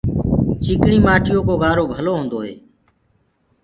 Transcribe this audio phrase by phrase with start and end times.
[0.63, 2.53] چيڪڻي مآٽيو ڪو گآرو ڀلو هوندو هي۔